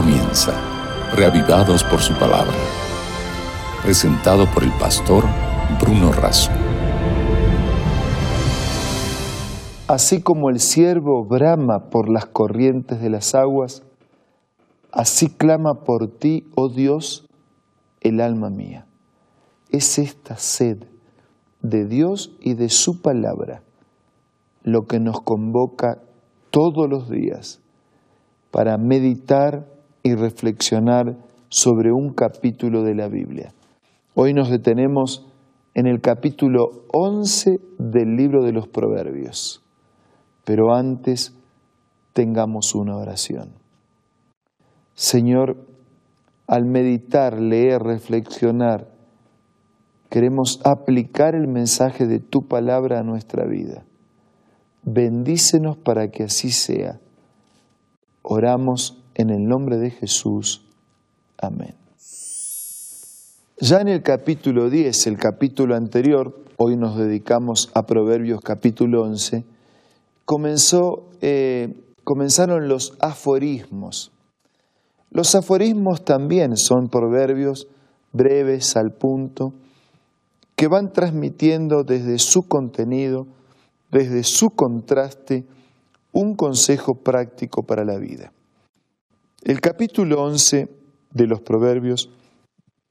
comienza, 0.00 0.52
reavivados 1.16 1.82
por 1.82 1.98
su 1.98 2.14
palabra. 2.14 2.54
Presentado 3.82 4.46
por 4.54 4.62
el 4.62 4.70
pastor 4.78 5.24
Bruno 5.80 6.12
Razo. 6.12 6.52
Así 9.88 10.22
como 10.22 10.50
el 10.50 10.60
siervo 10.60 11.24
brama 11.24 11.90
por 11.90 12.08
las 12.08 12.26
corrientes 12.26 13.00
de 13.00 13.10
las 13.10 13.34
aguas, 13.34 13.82
así 14.92 15.30
clama 15.30 15.82
por 15.84 16.06
ti, 16.06 16.48
oh 16.54 16.68
Dios, 16.68 17.26
el 18.00 18.20
alma 18.20 18.50
mía. 18.50 18.86
Es 19.70 19.98
esta 19.98 20.36
sed 20.36 20.78
de 21.60 21.86
Dios 21.86 22.30
y 22.38 22.54
de 22.54 22.68
su 22.68 23.02
palabra 23.02 23.64
lo 24.62 24.82
que 24.82 25.00
nos 25.00 25.20
convoca 25.22 26.00
todos 26.50 26.88
los 26.88 27.10
días 27.10 27.60
para 28.52 28.78
meditar 28.78 29.77
y 30.08 30.14
reflexionar 30.14 31.16
sobre 31.50 31.92
un 31.92 32.14
capítulo 32.14 32.82
de 32.82 32.94
la 32.94 33.08
Biblia. 33.08 33.52
Hoy 34.14 34.32
nos 34.32 34.50
detenemos 34.50 35.26
en 35.74 35.86
el 35.86 36.00
capítulo 36.00 36.86
11 36.92 37.60
del 37.78 38.16
libro 38.16 38.42
de 38.42 38.52
los 38.52 38.68
Proverbios, 38.68 39.62
pero 40.44 40.74
antes 40.74 41.36
tengamos 42.14 42.74
una 42.74 42.96
oración. 42.96 43.52
Señor, 44.94 45.58
al 46.46 46.64
meditar, 46.64 47.38
leer, 47.38 47.82
reflexionar, 47.82 48.88
queremos 50.08 50.60
aplicar 50.64 51.34
el 51.34 51.48
mensaje 51.48 52.06
de 52.06 52.18
tu 52.18 52.48
palabra 52.48 53.00
a 53.00 53.02
nuestra 53.04 53.44
vida. 53.46 53.84
Bendícenos 54.84 55.76
para 55.76 56.08
que 56.08 56.24
así 56.24 56.50
sea. 56.50 56.98
Oramos 58.22 58.97
en 59.18 59.30
el 59.30 59.44
nombre 59.44 59.76
de 59.76 59.90
Jesús. 59.90 60.64
Amén. 61.36 61.74
Ya 63.60 63.80
en 63.80 63.88
el 63.88 64.02
capítulo 64.02 64.70
10, 64.70 65.08
el 65.08 65.18
capítulo 65.18 65.74
anterior, 65.74 66.44
hoy 66.56 66.76
nos 66.76 66.96
dedicamos 66.96 67.70
a 67.74 67.82
Proverbios 67.82 68.40
capítulo 68.40 69.02
11, 69.02 69.44
comenzó, 70.24 71.08
eh, 71.20 71.74
comenzaron 72.04 72.68
los 72.68 72.96
aforismos. 73.00 74.12
Los 75.10 75.34
aforismos 75.34 76.04
también 76.04 76.56
son 76.56 76.88
proverbios 76.88 77.66
breves 78.12 78.76
al 78.76 78.92
punto, 78.92 79.52
que 80.54 80.68
van 80.68 80.92
transmitiendo 80.92 81.82
desde 81.82 82.18
su 82.18 82.42
contenido, 82.42 83.26
desde 83.90 84.22
su 84.22 84.50
contraste, 84.50 85.44
un 86.12 86.36
consejo 86.36 86.94
práctico 86.94 87.64
para 87.64 87.84
la 87.84 87.98
vida. 87.98 88.32
El 89.48 89.62
capítulo 89.62 90.22
11 90.24 90.68
de 91.10 91.26
los 91.26 91.40
Proverbios 91.40 92.10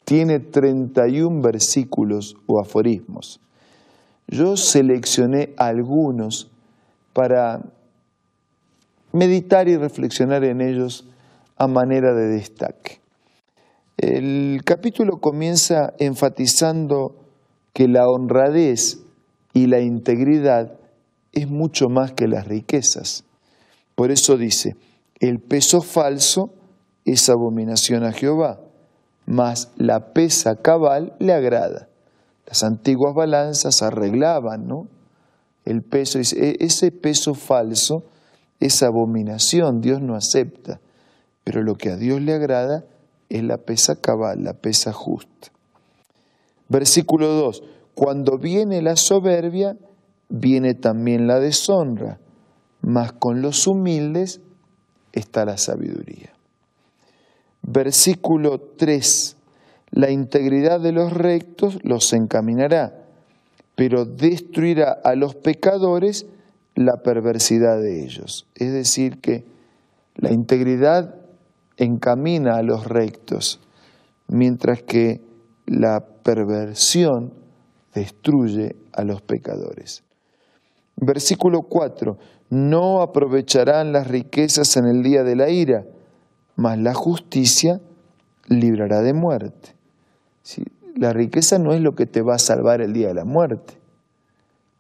tiene 0.05 0.39
31 0.39 1.39
versículos 1.39 2.35
o 2.47 2.59
aforismos. 2.59 3.39
Yo 4.27 4.57
seleccioné 4.57 5.53
algunos 5.57 6.49
para 7.13 7.61
meditar 9.13 9.67
y 9.67 9.77
reflexionar 9.77 10.43
en 10.45 10.61
ellos 10.61 11.05
a 11.57 11.67
manera 11.67 12.15
de 12.15 12.25
destaque. 12.25 13.01
El 13.95 14.63
capítulo 14.65 15.17
comienza 15.17 15.93
enfatizando 15.99 17.17
que 17.71 17.87
la 17.87 18.09
honradez 18.09 19.03
y 19.53 19.67
la 19.67 19.79
integridad 19.79 20.73
es 21.33 21.47
mucho 21.47 21.87
más 21.87 22.13
que 22.13 22.27
las 22.27 22.47
riquezas. 22.47 23.25
Por 23.93 24.09
eso 24.09 24.37
dice, 24.37 24.75
el 25.19 25.39
peso 25.39 25.81
falso 25.81 26.53
es 27.05 27.29
abominación 27.29 28.03
a 28.03 28.11
Jehová, 28.11 28.59
mas 29.25 29.71
la 29.77 30.13
pesa 30.13 30.61
cabal 30.61 31.15
le 31.19 31.33
agrada. 31.33 31.89
Las 32.45 32.63
antiguas 32.63 33.13
balanzas 33.13 33.81
arreglaban, 33.81 34.67
¿no? 34.67 34.87
El 35.65 35.83
peso, 35.83 36.19
e-, 36.19 36.57
ese 36.59 36.91
peso 36.91 37.33
falso 37.33 38.03
es 38.59 38.83
abominación, 38.83 39.81
Dios 39.81 40.01
no 40.01 40.15
acepta, 40.15 40.79
pero 41.43 41.61
lo 41.61 41.75
que 41.75 41.91
a 41.91 41.97
Dios 41.97 42.21
le 42.21 42.33
agrada 42.33 42.85
es 43.29 43.43
la 43.43 43.57
pesa 43.57 43.95
cabal, 43.99 44.43
la 44.43 44.53
pesa 44.53 44.93
justa. 44.93 45.49
Versículo 46.69 47.27
2. 47.27 47.63
Cuando 47.95 48.37
viene 48.37 48.81
la 48.81 48.95
soberbia, 48.95 49.77
viene 50.29 50.73
también 50.73 51.27
la 51.27 51.39
deshonra, 51.39 52.19
mas 52.81 53.13
con 53.13 53.41
los 53.41 53.67
humildes 53.67 54.41
está 55.13 55.45
la 55.45 55.57
sabiduría. 55.57 56.33
Versículo 57.61 58.59
3. 58.59 59.35
La 59.91 60.11
integridad 60.11 60.79
de 60.79 60.91
los 60.91 61.13
rectos 61.13 61.79
los 61.83 62.11
encaminará, 62.13 63.05
pero 63.75 64.05
destruirá 64.05 64.91
a 65.03 65.15
los 65.15 65.35
pecadores 65.35 66.25
la 66.75 66.97
perversidad 66.97 67.79
de 67.79 68.03
ellos. 68.03 68.45
Es 68.55 68.71
decir, 68.71 69.19
que 69.19 69.45
la 70.15 70.31
integridad 70.31 71.15
encamina 71.77 72.57
a 72.57 72.63
los 72.63 72.85
rectos, 72.85 73.59
mientras 74.27 74.81
que 74.81 75.21
la 75.65 76.05
perversión 76.23 77.33
destruye 77.93 78.75
a 78.93 79.03
los 79.03 79.21
pecadores. 79.21 80.03
Versículo 80.97 81.61
4, 81.61 82.17
no 82.49 83.01
aprovecharán 83.01 83.91
las 83.91 84.07
riquezas 84.07 84.75
en 84.77 84.85
el 84.85 85.03
día 85.03 85.23
de 85.23 85.35
la 85.35 85.49
ira, 85.49 85.85
mas 86.55 86.77
la 86.79 86.93
justicia 86.93 87.79
librará 88.47 89.01
de 89.01 89.13
muerte. 89.13 89.75
La 90.95 91.13
riqueza 91.13 91.59
no 91.59 91.73
es 91.73 91.81
lo 91.81 91.91
que 91.93 92.07
te 92.07 92.21
va 92.21 92.35
a 92.35 92.39
salvar 92.39 92.81
el 92.81 92.93
día 92.93 93.09
de 93.09 93.13
la 93.13 93.25
muerte, 93.25 93.77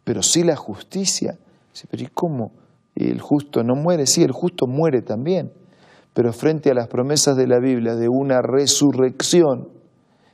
pero 0.03 0.23
sí 0.23 0.43
la 0.43 0.55
justicia. 0.55 1.37
Pero 1.91 2.03
¿y 2.03 2.07
cómo? 2.07 2.51
¿El 2.95 3.21
justo 3.21 3.63
no 3.63 3.75
muere? 3.75 4.07
Sí, 4.07 4.23
el 4.23 4.31
justo 4.31 4.65
muere 4.65 5.03
también 5.03 5.51
pero 6.17 6.33
frente 6.33 6.71
a 6.71 6.73
las 6.73 6.87
promesas 6.87 7.37
de 7.37 7.45
la 7.45 7.59
Biblia 7.59 7.93
de 7.93 8.09
una 8.09 8.41
resurrección 8.41 9.67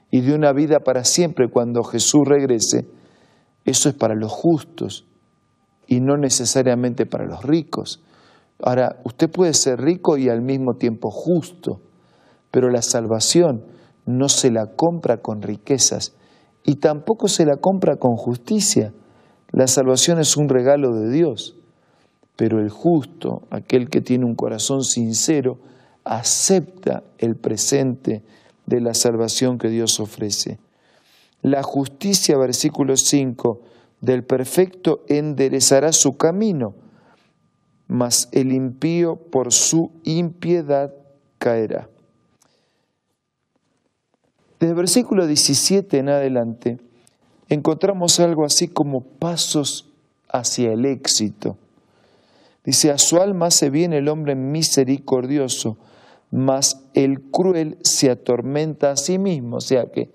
y 0.09 0.21
de 0.21 0.33
una 0.33 0.53
vida 0.53 0.79
para 0.79 1.03
siempre 1.03 1.49
cuando 1.49 1.83
Jesús 1.83 2.21
regrese, 2.25 2.87
eso 3.65 3.89
es 3.89 3.95
para 3.95 4.15
los 4.15 4.31
justos 4.31 5.05
y 5.87 5.99
no 5.99 6.17
necesariamente 6.17 7.05
para 7.05 7.25
los 7.25 7.43
ricos. 7.43 8.03
Ahora, 8.61 8.99
usted 9.03 9.29
puede 9.29 9.53
ser 9.53 9.81
rico 9.81 10.17
y 10.17 10.29
al 10.29 10.41
mismo 10.41 10.75
tiempo 10.75 11.11
justo, 11.11 11.81
pero 12.51 12.69
la 12.69 12.81
salvación 12.81 13.65
no 14.05 14.29
se 14.29 14.51
la 14.51 14.67
compra 14.75 15.17
con 15.17 15.41
riquezas 15.41 16.15
y 16.63 16.75
tampoco 16.75 17.27
se 17.27 17.45
la 17.45 17.57
compra 17.57 17.97
con 17.97 18.15
justicia. 18.15 18.93
La 19.51 19.67
salvación 19.67 20.19
es 20.19 20.37
un 20.37 20.49
regalo 20.49 20.93
de 20.93 21.11
Dios, 21.11 21.57
pero 22.35 22.59
el 22.59 22.69
justo, 22.69 23.43
aquel 23.49 23.89
que 23.89 24.01
tiene 24.01 24.25
un 24.25 24.35
corazón 24.35 24.83
sincero, 24.83 25.59
acepta 26.03 27.03
el 27.17 27.35
presente 27.35 28.23
de 28.65 28.81
la 28.81 28.93
salvación 28.93 29.57
que 29.57 29.69
Dios 29.69 29.99
ofrece. 29.99 30.59
La 31.41 31.61
justicia, 31.63 32.37
versículo 32.37 32.95
5, 32.95 33.59
del 34.03 34.25
perfecto 34.25 35.05
enderezará 35.07 35.93
su 35.93 36.17
camino, 36.17 36.75
mas 37.87 38.27
el 38.33 38.51
impío 38.51 39.15
por 39.15 39.53
su 39.53 39.91
impiedad 40.03 40.93
caerá. 41.37 41.87
Desde 44.59 44.71
el 44.71 44.75
versículo 44.75 45.25
17 45.25 45.99
en 45.99 46.09
adelante 46.09 46.79
encontramos 47.47 48.19
algo 48.19 48.43
así 48.43 48.67
como 48.67 49.05
pasos 49.05 49.89
hacia 50.27 50.73
el 50.73 50.83
éxito. 50.83 51.55
Dice, 52.65 52.91
a 52.91 52.97
su 52.97 53.21
alma 53.21 53.51
se 53.51 53.69
viene 53.69 53.99
el 53.99 54.09
hombre 54.09 54.35
misericordioso, 54.35 55.77
mas 56.29 56.83
el 56.93 57.21
cruel 57.21 57.77
se 57.83 58.09
atormenta 58.09 58.91
a 58.91 58.97
sí 58.97 59.17
mismo. 59.17 59.57
O 59.57 59.61
sea 59.61 59.89
que 59.89 60.09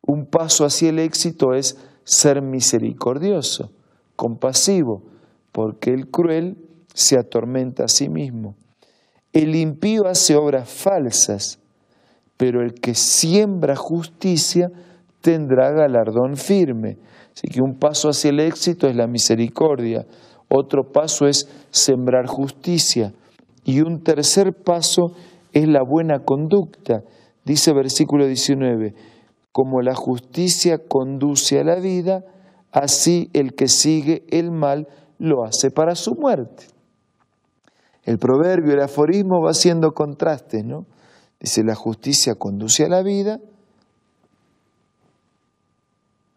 un 0.00 0.24
paso 0.24 0.64
hacia 0.64 0.88
el 0.88 0.98
éxito 1.00 1.52
es 1.52 1.76
ser 2.04 2.42
misericordioso, 2.42 3.70
compasivo, 4.16 5.02
porque 5.52 5.90
el 5.90 6.10
cruel 6.10 6.56
se 6.94 7.18
atormenta 7.18 7.84
a 7.84 7.88
sí 7.88 8.08
mismo. 8.08 8.54
El 9.32 9.54
impío 9.54 10.06
hace 10.06 10.34
obras 10.36 10.68
falsas, 10.68 11.60
pero 12.36 12.62
el 12.62 12.74
que 12.74 12.94
siembra 12.94 13.76
justicia 13.76 14.70
tendrá 15.20 15.70
galardón 15.70 16.36
firme. 16.36 16.98
Así 17.32 17.48
que 17.48 17.60
un 17.60 17.78
paso 17.78 18.08
hacia 18.08 18.30
el 18.30 18.40
éxito 18.40 18.88
es 18.88 18.96
la 18.96 19.06
misericordia, 19.06 20.06
otro 20.48 20.90
paso 20.92 21.26
es 21.28 21.48
sembrar 21.70 22.26
justicia 22.26 23.12
y 23.64 23.82
un 23.82 24.02
tercer 24.02 24.52
paso 24.52 25.12
es 25.52 25.68
la 25.68 25.82
buena 25.82 26.24
conducta. 26.24 27.02
Dice 27.44 27.72
versículo 27.72 28.26
19, 28.26 28.94
como 29.52 29.82
la 29.82 29.94
justicia 29.94 30.78
conduce 30.86 31.60
a 31.60 31.64
la 31.64 31.76
vida, 31.76 32.24
así 32.72 33.30
el 33.32 33.54
que 33.54 33.68
sigue 33.68 34.24
el 34.30 34.50
mal 34.50 34.88
lo 35.18 35.44
hace 35.44 35.70
para 35.70 35.94
su 35.94 36.14
muerte. 36.14 36.66
El 38.04 38.18
proverbio, 38.18 38.72
el 38.72 38.80
aforismo 38.80 39.40
va 39.42 39.50
haciendo 39.50 39.92
contrastes, 39.92 40.64
¿no? 40.64 40.86
Dice, 41.38 41.64
la 41.64 41.74
justicia 41.74 42.34
conduce 42.34 42.84
a 42.84 42.88
la 42.88 43.02
vida, 43.02 43.40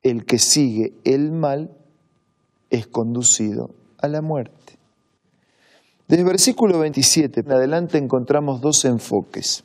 el 0.02 0.26
que 0.26 0.38
sigue 0.38 0.94
el 1.06 1.32
mal 1.32 1.76
es 2.70 2.88
conducido 2.88 3.70
a 4.00 4.08
la 4.08 4.22
muerte. 4.22 4.78
Desde 6.08 6.24
el 6.24 6.28
versículo 6.28 6.80
27 6.80 7.42
en 7.42 7.52
adelante 7.52 7.98
encontramos 7.98 8.60
dos 8.60 8.84
enfoques. 8.86 9.64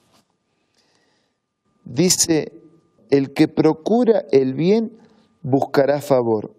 Dice, 1.84 2.52
el 3.10 3.32
que 3.32 3.48
procura 3.48 4.24
el 4.30 4.54
bien 4.54 4.98
buscará 5.42 6.00
favor, 6.00 6.54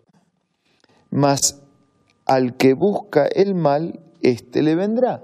mas 1.09 1.61
al 2.25 2.57
que 2.57 2.73
busca 2.73 3.25
el 3.25 3.55
mal, 3.55 3.99
éste 4.21 4.61
le 4.61 4.75
vendrá. 4.75 5.23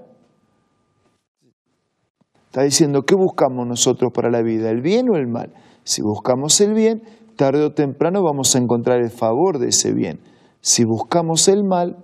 Está 2.46 2.62
diciendo, 2.62 3.04
¿qué 3.04 3.14
buscamos 3.14 3.66
nosotros 3.66 4.12
para 4.12 4.30
la 4.30 4.42
vida? 4.42 4.70
¿El 4.70 4.80
bien 4.80 5.10
o 5.10 5.16
el 5.16 5.26
mal? 5.26 5.52
Si 5.84 6.02
buscamos 6.02 6.60
el 6.60 6.72
bien, 6.72 7.02
tarde 7.36 7.62
o 7.62 7.72
temprano 7.72 8.22
vamos 8.22 8.54
a 8.54 8.58
encontrar 8.58 9.00
el 9.00 9.10
favor 9.10 9.58
de 9.58 9.68
ese 9.68 9.92
bien. 9.92 10.20
Si 10.60 10.84
buscamos 10.84 11.48
el 11.48 11.64
mal, 11.64 11.98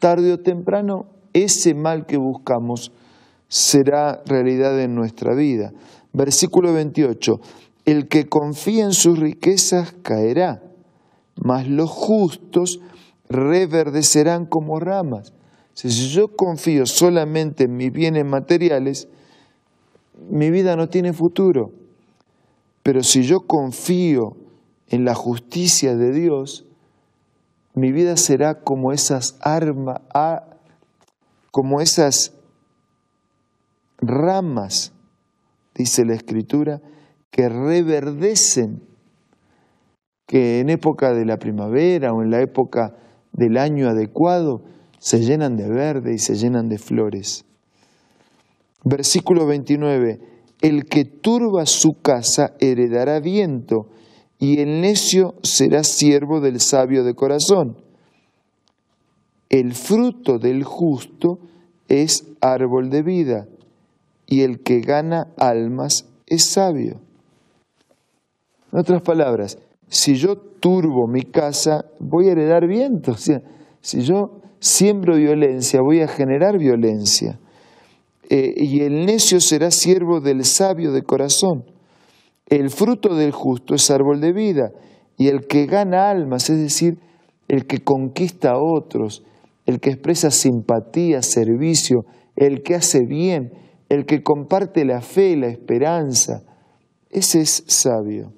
tarde 0.00 0.32
o 0.32 0.40
temprano 0.40 1.06
ese 1.32 1.74
mal 1.74 2.04
que 2.04 2.16
buscamos 2.16 2.92
será 3.48 4.22
realidad 4.26 4.80
en 4.80 4.94
nuestra 4.94 5.34
vida. 5.34 5.72
Versículo 6.12 6.72
28, 6.72 7.40
el 7.84 8.08
que 8.08 8.28
confía 8.28 8.84
en 8.84 8.92
sus 8.92 9.18
riquezas 9.18 9.94
caerá, 10.02 10.62
mas 11.36 11.68
los 11.68 11.90
justos 11.90 12.80
reverdecerán 13.28 14.46
como 14.46 14.78
ramas. 14.78 15.32
Si 15.74 15.88
yo 15.88 16.36
confío 16.36 16.86
solamente 16.86 17.64
en 17.64 17.76
mis 17.76 17.92
bienes 17.92 18.24
materiales, 18.24 19.08
mi 20.28 20.50
vida 20.50 20.76
no 20.76 20.88
tiene 20.88 21.12
futuro. 21.12 21.72
Pero 22.82 23.02
si 23.02 23.22
yo 23.22 23.46
confío 23.46 24.36
en 24.88 25.04
la 25.04 25.14
justicia 25.14 25.96
de 25.96 26.12
Dios, 26.12 26.66
mi 27.74 27.90
vida 27.90 28.16
será 28.16 28.60
como 28.60 28.92
esas 28.92 29.36
armas, 29.40 30.00
como 31.50 31.80
esas 31.80 32.32
ramas, 33.98 34.92
dice 35.74 36.04
la 36.04 36.14
Escritura, 36.14 36.82
que 37.32 37.48
reverdecen, 37.48 38.82
que 40.26 40.60
en 40.60 40.68
época 40.68 41.12
de 41.12 41.24
la 41.24 41.38
primavera 41.38 42.12
o 42.12 42.22
en 42.22 42.30
la 42.30 42.42
época 42.42 42.94
del 43.32 43.56
año 43.56 43.88
adecuado 43.88 44.62
se 44.98 45.20
llenan 45.20 45.56
de 45.56 45.68
verde 45.68 46.14
y 46.14 46.18
se 46.18 46.36
llenan 46.36 46.68
de 46.68 46.78
flores. 46.78 47.46
Versículo 48.84 49.46
29, 49.46 50.20
el 50.60 50.84
que 50.84 51.04
turba 51.06 51.66
su 51.66 51.94
casa 52.02 52.54
heredará 52.60 53.18
viento 53.18 53.88
y 54.38 54.60
el 54.60 54.82
necio 54.82 55.34
será 55.42 55.84
siervo 55.84 56.40
del 56.40 56.60
sabio 56.60 57.02
de 57.02 57.14
corazón. 57.14 57.78
El 59.48 59.72
fruto 59.74 60.38
del 60.38 60.64
justo 60.64 61.38
es 61.88 62.26
árbol 62.40 62.90
de 62.90 63.02
vida, 63.02 63.48
y 64.26 64.42
el 64.42 64.62
que 64.62 64.80
gana 64.80 65.32
almas 65.38 66.08
es 66.26 66.44
sabio. 66.44 67.00
En 68.72 68.78
otras 68.78 69.02
palabras, 69.02 69.58
si 69.86 70.14
yo 70.14 70.36
turbo 70.36 71.06
mi 71.06 71.22
casa, 71.22 71.84
voy 72.00 72.28
a 72.28 72.32
heredar 72.32 72.66
viento. 72.66 73.12
O 73.12 73.16
sea, 73.16 73.40
si 73.80 74.00
yo 74.00 74.40
siembro 74.60 75.16
violencia, 75.16 75.80
voy 75.82 76.00
a 76.00 76.08
generar 76.08 76.58
violencia. 76.58 77.38
Eh, 78.30 78.54
y 78.56 78.80
el 78.80 79.04
necio 79.04 79.40
será 79.40 79.70
siervo 79.70 80.20
del 80.20 80.44
sabio 80.44 80.92
de 80.92 81.02
corazón. 81.02 81.64
El 82.46 82.70
fruto 82.70 83.14
del 83.14 83.32
justo 83.32 83.74
es 83.74 83.90
árbol 83.90 84.20
de 84.20 84.32
vida, 84.32 84.70
y 85.18 85.28
el 85.28 85.46
que 85.46 85.66
gana 85.66 86.10
almas, 86.10 86.48
es 86.48 86.58
decir, 86.58 86.98
el 87.48 87.66
que 87.66 87.78
conquista 87.78 88.52
a 88.52 88.58
otros, 88.58 89.22
el 89.66 89.80
que 89.80 89.90
expresa 89.90 90.30
simpatía, 90.30 91.22
servicio, 91.22 92.04
el 92.36 92.62
que 92.62 92.74
hace 92.74 93.04
bien, 93.04 93.52
el 93.88 94.06
que 94.06 94.22
comparte 94.22 94.84
la 94.84 95.02
fe 95.02 95.30
y 95.30 95.36
la 95.36 95.48
esperanza. 95.48 96.42
Ese 97.10 97.42
es 97.42 97.64
sabio. 97.66 98.32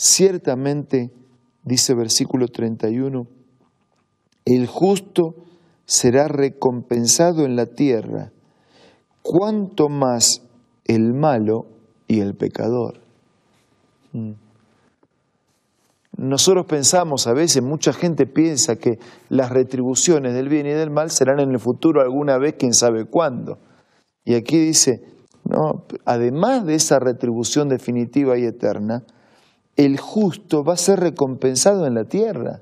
Ciertamente, 0.00 1.10
dice 1.64 1.92
versículo 1.92 2.46
31, 2.46 3.26
el 4.44 4.68
justo 4.68 5.34
será 5.86 6.28
recompensado 6.28 7.44
en 7.44 7.56
la 7.56 7.66
tierra, 7.66 8.30
cuanto 9.22 9.88
más 9.88 10.42
el 10.84 11.14
malo 11.14 11.66
y 12.06 12.20
el 12.20 12.36
pecador. 12.36 13.00
Mm. 14.12 14.34
Nosotros 16.16 16.66
pensamos, 16.66 17.26
a 17.26 17.32
veces 17.32 17.64
mucha 17.64 17.92
gente 17.92 18.26
piensa 18.26 18.76
que 18.76 19.00
las 19.28 19.50
retribuciones 19.50 20.32
del 20.32 20.48
bien 20.48 20.66
y 20.66 20.74
del 20.74 20.92
mal 20.92 21.10
serán 21.10 21.40
en 21.40 21.50
el 21.50 21.58
futuro 21.58 22.02
alguna 22.02 22.38
vez, 22.38 22.54
quién 22.56 22.72
sabe 22.72 23.04
cuándo. 23.04 23.58
Y 24.24 24.36
aquí 24.36 24.58
dice, 24.58 25.02
no, 25.42 25.86
además 26.04 26.64
de 26.66 26.76
esa 26.76 27.00
retribución 27.00 27.68
definitiva 27.68 28.38
y 28.38 28.44
eterna, 28.44 29.02
el 29.78 29.96
justo 29.96 30.64
va 30.64 30.74
a 30.74 30.76
ser 30.76 30.98
recompensado 30.98 31.86
en 31.86 31.94
la 31.94 32.04
tierra. 32.04 32.60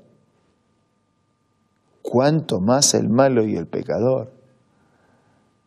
Cuanto 2.03 2.61
más 2.61 2.93
el 2.93 3.09
malo 3.09 3.43
y 3.43 3.55
el 3.55 3.65
pecador. 3.65 4.31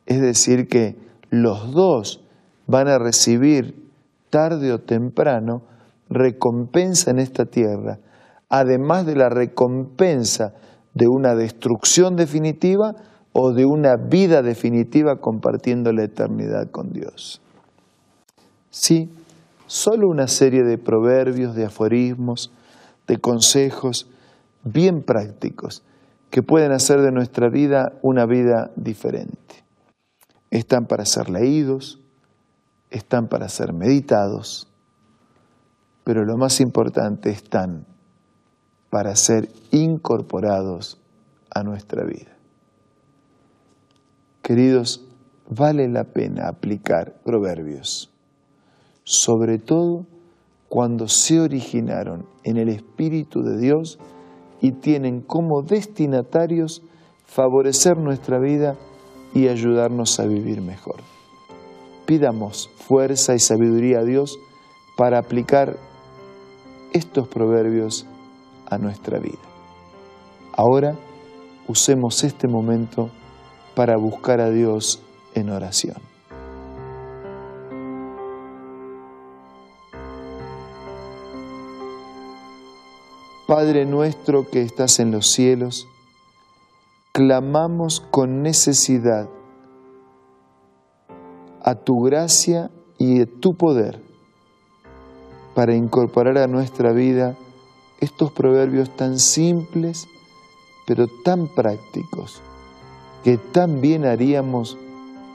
Es 0.07 0.21
decir, 0.21 0.69
que 0.69 0.97
los 1.29 1.73
dos 1.73 2.23
van 2.69 2.87
a 2.87 2.99
recibir 2.99 3.91
tarde 4.31 4.73
o 4.73 4.79
temprano 4.79 5.63
recompensa 6.09 7.11
en 7.11 7.19
esta 7.19 7.47
tierra, 7.47 7.99
además 8.49 9.05
de 9.05 9.17
la 9.17 9.29
recompensa 9.29 10.55
de 10.95 11.09
una 11.09 11.35
destrucción 11.35 12.15
definitiva 12.15 12.95
o 13.33 13.53
de 13.53 13.65
una 13.65 13.97
vida 13.97 14.43
definitiva 14.43 15.17
compartiendo 15.17 15.93
la 15.93 16.05
eternidad 16.05 16.71
con 16.71 16.93
Dios. 16.93 17.41
Sí, 18.71 19.11
solo 19.71 20.09
una 20.09 20.27
serie 20.27 20.65
de 20.65 20.79
proverbios, 20.79 21.55
de 21.55 21.65
aforismos, 21.65 22.51
de 23.07 23.19
consejos 23.19 24.11
bien 24.65 25.01
prácticos 25.01 25.85
que 26.29 26.43
pueden 26.43 26.73
hacer 26.73 27.03
de 27.03 27.13
nuestra 27.13 27.49
vida 27.49 27.93
una 28.03 28.27
vida 28.27 28.73
diferente. 28.75 29.65
Están 30.51 30.87
para 30.87 31.05
ser 31.05 31.31
leídos, 31.31 32.01
están 32.91 33.29
para 33.29 33.49
ser 33.49 33.73
meditados, 33.73 34.67
pero 36.03 36.25
lo 36.25 36.37
más 36.37 36.61
importante 36.61 37.31
están 37.31 37.87
para 38.91 39.15
ser 39.15 39.51
incorporados 39.71 41.01
a 41.55 41.63
nuestra 41.63 42.03
vida. 42.03 42.37
Queridos, 44.43 45.07
vale 45.49 45.87
la 45.87 46.03
pena 46.03 46.49
aplicar 46.49 47.21
proverbios, 47.23 48.11
sobre 49.11 49.59
todo 49.59 50.07
cuando 50.69 51.09
se 51.09 51.41
originaron 51.41 52.27
en 52.45 52.59
el 52.59 52.69
Espíritu 52.69 53.43
de 53.43 53.59
Dios 53.59 53.99
y 54.61 54.71
tienen 54.71 55.21
como 55.21 55.63
destinatarios 55.63 56.81
favorecer 57.25 57.97
nuestra 57.97 58.39
vida 58.39 58.77
y 59.35 59.49
ayudarnos 59.49 60.21
a 60.21 60.27
vivir 60.27 60.61
mejor. 60.61 61.01
Pidamos 62.07 62.71
fuerza 62.77 63.35
y 63.35 63.41
sabiduría 63.41 63.99
a 63.99 64.05
Dios 64.05 64.39
para 64.97 65.19
aplicar 65.19 65.77
estos 66.93 67.27
proverbios 67.27 68.07
a 68.67 68.79
nuestra 68.79 69.19
vida. 69.19 69.43
Ahora 70.53 70.95
usemos 71.67 72.23
este 72.23 72.47
momento 72.47 73.11
para 73.75 73.97
buscar 73.97 74.41
a 74.41 74.51
Dios 74.51 75.03
en 75.35 75.51
oración. 75.51 76.10
Padre 83.51 83.85
nuestro 83.85 84.49
que 84.49 84.63
estás 84.63 85.01
en 85.01 85.11
los 85.11 85.27
cielos, 85.33 85.89
clamamos 87.11 87.99
con 87.99 88.43
necesidad 88.43 89.29
a 91.61 91.75
tu 91.75 92.01
gracia 92.01 92.71
y 92.97 93.23
a 93.23 93.27
tu 93.27 93.57
poder 93.57 94.01
para 95.57 95.75
incorporar 95.75 96.39
a 96.39 96.47
nuestra 96.47 96.93
vida 96.93 97.37
estos 97.99 98.31
proverbios 98.31 98.95
tan 98.95 99.19
simples, 99.19 100.07
pero 100.87 101.09
tan 101.25 101.49
prácticos, 101.49 102.41
que 103.25 103.37
tan 103.37 103.81
bien 103.81 104.05
haríamos 104.05 104.79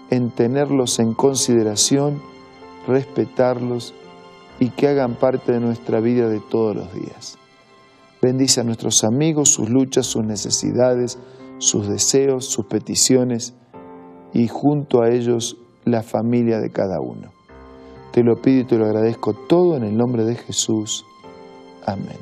en 0.10 0.32
tenerlos 0.32 1.00
en 1.00 1.16
consideración, 1.16 2.22
respetarlos 2.88 3.94
y 4.58 4.70
que 4.70 4.88
hagan 4.88 5.16
parte 5.16 5.52
de 5.52 5.60
nuestra 5.60 6.00
vida 6.00 6.30
de 6.30 6.40
todos 6.40 6.78
los 6.78 6.94
días. 6.94 7.38
Bendice 8.26 8.62
a 8.62 8.64
nuestros 8.64 9.04
amigos, 9.04 9.50
sus 9.52 9.70
luchas, 9.70 10.08
sus 10.08 10.26
necesidades, 10.26 11.20
sus 11.60 11.88
deseos, 11.88 12.46
sus 12.46 12.66
peticiones 12.66 13.56
y 14.34 14.48
junto 14.48 15.04
a 15.04 15.10
ellos 15.10 15.58
la 15.84 16.02
familia 16.02 16.58
de 16.58 16.72
cada 16.72 17.00
uno. 17.00 17.30
Te 18.12 18.24
lo 18.24 18.42
pido 18.42 18.62
y 18.62 18.66
te 18.66 18.80
lo 18.80 18.86
agradezco 18.86 19.36
todo 19.48 19.78
en 19.78 19.84
el 19.84 19.96
nombre 19.96 20.24
de 20.24 20.34
Jesús. 20.34 21.06
Amén. 21.86 22.18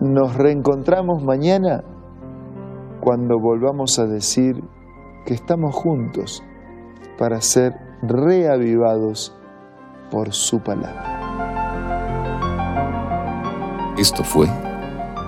Nos 0.00 0.36
reencontramos 0.36 1.24
mañana 1.24 1.82
cuando 3.00 3.40
volvamos 3.40 3.98
a 3.98 4.06
decir 4.06 4.54
que 5.26 5.34
estamos 5.34 5.74
juntos 5.74 6.44
para 7.18 7.40
ser 7.40 7.72
reavivados 8.02 9.36
por 10.12 10.32
su 10.32 10.60
palabra. 10.60 11.18
Esto 13.98 14.22
fue 14.22 14.46